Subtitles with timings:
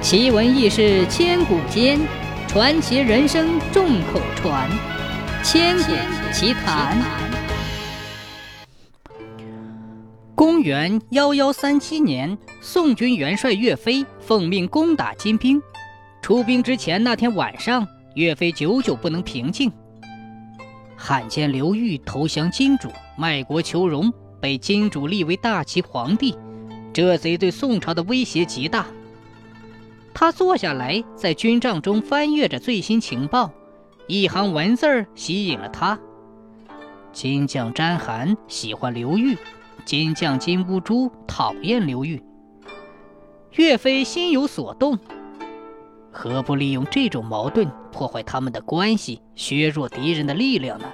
[0.00, 1.98] 奇闻异事千古间，
[2.46, 4.70] 传奇人生众口传。
[5.42, 5.92] 千古
[6.32, 6.96] 奇谈。
[10.36, 15.60] 公元幺幺三七年，宋军元帅岳飞奉命攻打金兵。
[16.22, 19.70] 出兵之前那天晚上，岳飞久久不能平静。
[20.96, 26.38] 汉奸刘裕投降金主，卖国求荣，被金主立为大齐皇帝，
[26.92, 28.86] 这贼对宋朝的威胁极大。
[30.20, 33.52] 他坐下来，在军帐中翻阅着最新情报，
[34.08, 35.96] 一行文字儿吸引了他。
[37.12, 39.38] 金将詹邯喜欢刘玉，
[39.84, 42.20] 金将金兀术讨厌刘玉。
[43.52, 44.98] 岳飞心有所动，
[46.10, 50.86] 何不利用这种矛盾破坏他们的关系，削弱敌人的力量呢？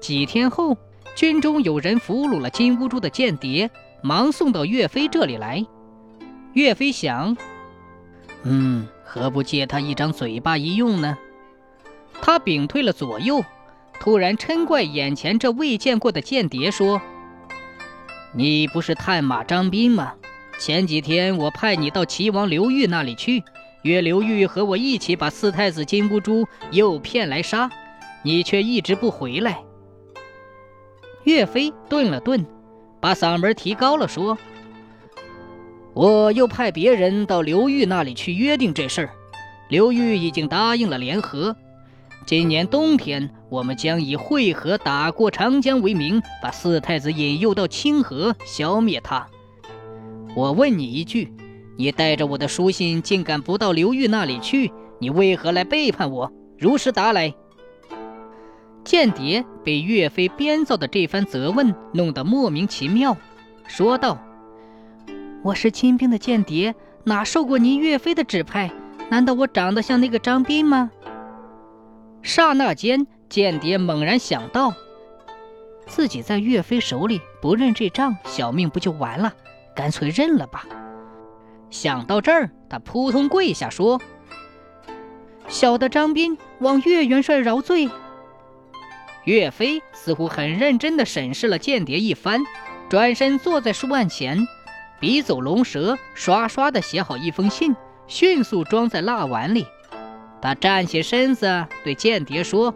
[0.00, 0.78] 几天后，
[1.16, 3.68] 军中有人俘虏了金兀术的间谍，
[4.00, 5.66] 忙送到岳飞这里来。
[6.52, 7.36] 岳飞想。
[8.48, 11.18] 嗯，何不借他一张嘴巴一用呢？
[12.22, 13.44] 他屏退了左右，
[13.98, 17.02] 突然嗔怪眼前这未见过的间谍说
[18.32, 20.14] ：“你不是探马张斌吗？
[20.60, 23.42] 前几天我派你到齐王刘裕那里去，
[23.82, 27.68] 约刘裕和我一起把四太子金乌珠诱骗来杀，
[28.22, 29.58] 你却一直不回来。”
[31.24, 32.46] 岳飞顿了顿，
[33.00, 34.38] 把嗓门提高了说。
[35.96, 39.10] 我又派别人到刘裕那里去约定这事儿，
[39.70, 41.56] 刘裕已经答应了联合。
[42.26, 49.26] 今年冬天，我们将以会合打过长江为名，把四太子引诱到清河，消灭他。
[50.34, 51.32] 我问你一句，
[51.78, 54.70] 你带着我的书信，竟敢不到刘裕那里去？
[54.98, 56.30] 你为何来背叛我？
[56.58, 57.32] 如实答来。
[58.84, 63.16] 间谍被岳飞编造的这番责问弄得莫名其妙，
[63.66, 64.18] 说道。
[65.46, 68.68] 我是金兵的间谍，哪受过您岳飞的指派？
[69.08, 70.90] 难道我长得像那个张斌吗？
[72.20, 74.74] 刹那间，间谍猛然想到，
[75.86, 79.32] 自己在岳飞手里不认这账，小命不就完了？
[79.76, 80.66] 干脆认了吧。
[81.70, 84.00] 想到这儿，他扑通跪下说
[85.46, 87.88] ：“小的张斌望岳元帅饶罪。”
[89.22, 92.42] 岳飞似乎很认真地审视了间谍一番，
[92.88, 94.44] 转身坐在书案前。
[94.98, 97.76] 笔走龙蛇，刷刷地写好一封信，
[98.06, 99.66] 迅速装在蜡碗里。
[100.40, 102.74] 他站起身子，对间谍说：“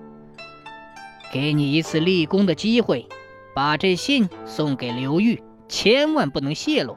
[1.32, 3.06] 给你一次立功的机会，
[3.54, 6.96] 把这信送给刘裕，千万不能泄露。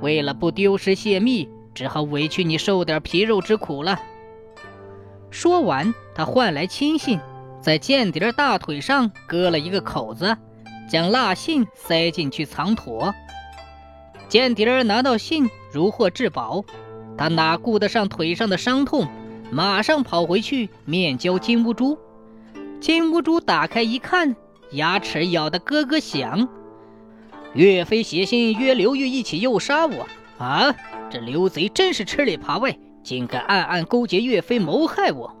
[0.00, 4.00] 为了不丢失泄密，只好委屈你受点皮肉之苦了。”
[5.30, 7.20] 说完，他唤来亲信，
[7.60, 10.36] 在间谍大腿上割了一个口子，
[10.88, 13.12] 将蜡信塞进去藏妥。
[14.28, 16.64] 间谍拿到信，如获至宝。
[17.16, 19.06] 他哪顾得上腿上的伤痛，
[19.50, 21.96] 马上跑回去面交金乌珠。
[22.80, 24.36] 金乌珠打开一看，
[24.72, 26.48] 牙齿咬得咯咯响。
[27.54, 30.06] 岳飞写信约刘玉一起诱杀我
[30.38, 30.74] 啊！
[31.08, 35.34] 这刘贼真是吃里扒外，竟敢暗暗勾结岳飞谋害我。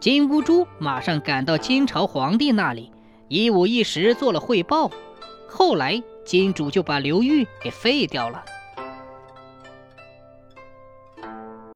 [0.00, 2.90] 金乌珠马上赶到金朝皇帝那里，
[3.28, 4.90] 一五一十做了汇报。
[5.54, 6.02] 后来。
[6.24, 8.44] 金主就把刘裕给废掉了。